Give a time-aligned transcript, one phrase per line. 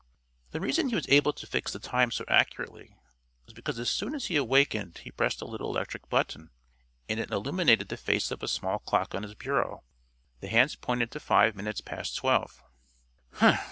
[0.49, 2.95] The reason he was able to fix the time so accurately
[3.45, 6.49] was because as soon as he awakened he pressed a little electric button,
[7.07, 9.83] and it illuminated the face of a small clock on his bureau.
[10.39, 12.63] The hands pointed to five minutes past twelve.